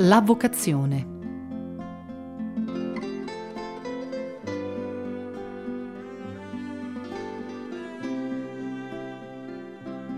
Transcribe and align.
La 0.00 0.20
vocazione. 0.20 1.14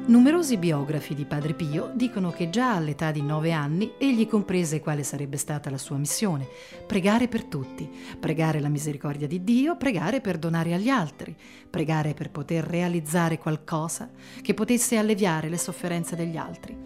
Numerosi 0.06 0.56
biografi 0.56 1.14
di 1.14 1.24
Padre 1.26 1.54
Pio 1.54 1.92
dicono 1.94 2.32
che 2.32 2.50
già 2.50 2.74
all'età 2.74 3.12
di 3.12 3.22
nove 3.22 3.52
anni 3.52 3.92
egli 3.98 4.26
comprese 4.26 4.80
quale 4.80 5.04
sarebbe 5.04 5.36
stata 5.36 5.70
la 5.70 5.78
sua 5.78 5.96
missione, 5.96 6.48
pregare 6.84 7.28
per 7.28 7.44
tutti, 7.44 7.88
pregare 8.18 8.58
la 8.58 8.68
misericordia 8.68 9.28
di 9.28 9.44
Dio, 9.44 9.76
pregare 9.76 10.20
per 10.20 10.38
donare 10.38 10.74
agli 10.74 10.88
altri, 10.88 11.36
pregare 11.70 12.14
per 12.14 12.32
poter 12.32 12.64
realizzare 12.64 13.38
qualcosa 13.38 14.10
che 14.42 14.54
potesse 14.54 14.96
alleviare 14.96 15.48
le 15.48 15.56
sofferenze 15.56 16.16
degli 16.16 16.36
altri. 16.36 16.76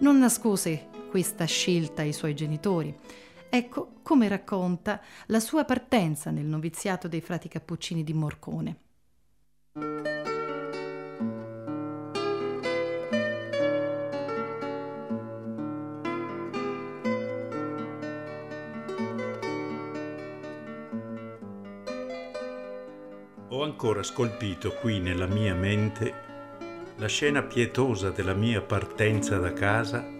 Non 0.00 0.18
nascose 0.18 0.96
questa 1.08 1.44
scelta 1.46 2.02
ai 2.02 2.12
suoi 2.12 2.34
genitori. 2.34 2.96
Ecco 3.50 3.94
come 4.02 4.28
racconta 4.28 5.00
la 5.26 5.40
sua 5.40 5.64
partenza 5.64 6.30
nel 6.30 6.44
noviziato 6.44 7.08
dei 7.08 7.20
frati 7.20 7.48
cappuccini 7.48 8.04
di 8.04 8.12
Morcone. 8.12 8.76
Ho 23.50 23.62
ancora 23.62 24.02
scolpito 24.02 24.72
qui 24.74 25.00
nella 25.00 25.26
mia 25.26 25.54
mente 25.54 26.26
la 26.96 27.08
scena 27.08 27.42
pietosa 27.42 28.10
della 28.10 28.34
mia 28.34 28.60
partenza 28.60 29.38
da 29.38 29.52
casa 29.52 30.17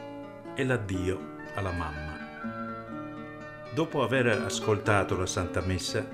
e 0.58 0.64
l'addio 0.64 1.36
alla 1.54 1.70
mamma. 1.70 2.18
Dopo 3.72 4.02
aver 4.02 4.26
ascoltato 4.26 5.16
la 5.16 5.24
Santa 5.24 5.60
Messa, 5.60 6.04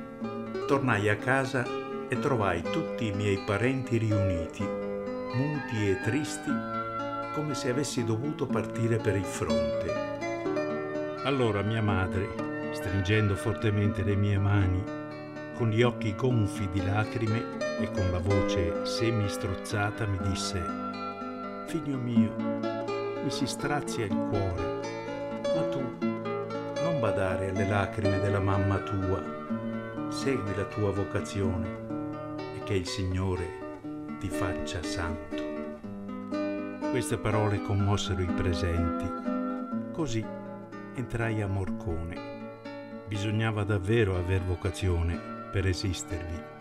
tornai 0.66 1.08
a 1.08 1.16
casa 1.16 1.64
e 2.06 2.18
trovai 2.18 2.60
tutti 2.60 3.06
i 3.06 3.12
miei 3.12 3.38
parenti 3.38 3.96
riuniti, 3.96 4.62
muti 4.62 5.88
e 5.88 5.98
tristi, 6.02 6.52
come 7.32 7.54
se 7.54 7.70
avessi 7.70 8.04
dovuto 8.04 8.44
partire 8.44 8.98
per 8.98 9.16
il 9.16 9.24
fronte. 9.24 11.22
Allora 11.24 11.62
mia 11.62 11.80
madre, 11.80 12.68
stringendo 12.72 13.36
fortemente 13.36 14.02
le 14.02 14.14
mie 14.14 14.36
mani, 14.36 14.84
con 15.54 15.70
gli 15.70 15.80
occhi 15.80 16.14
gonfi 16.14 16.68
di 16.68 16.84
lacrime 16.84 17.78
e 17.80 17.90
con 17.90 18.10
la 18.10 18.18
voce 18.18 18.84
semi-strozzata 18.84 20.04
mi 20.04 20.18
disse 20.28 20.62
Figlio 21.66 21.96
mio, 21.96 22.83
mi 23.24 23.30
si 23.30 23.46
strazia 23.46 24.04
il 24.04 24.14
cuore, 24.14 24.80
ma 25.54 25.68
tu 25.70 25.80
non 26.82 27.00
badare 27.00 27.48
alle 27.48 27.66
lacrime 27.66 28.20
della 28.20 28.38
mamma 28.38 28.76
tua, 28.80 30.10
segui 30.10 30.54
la 30.54 30.64
tua 30.64 30.90
vocazione 30.90 31.66
e 32.54 32.62
che 32.64 32.74
il 32.74 32.86
Signore 32.86 33.62
ti 34.20 34.28
faccia 34.28 34.82
santo. 34.82 35.42
Queste 36.90 37.16
parole 37.16 37.62
commossero 37.62 38.20
i 38.20 38.26
presenti. 38.26 39.10
Così 39.92 40.24
entrai 40.94 41.40
a 41.40 41.46
Morcone. 41.46 42.32
Bisognava 43.08 43.64
davvero 43.64 44.16
aver 44.16 44.42
vocazione 44.42 45.48
per 45.50 45.66
esistervi. 45.66 46.53